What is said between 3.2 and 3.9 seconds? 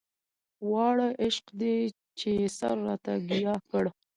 ګياه کړ.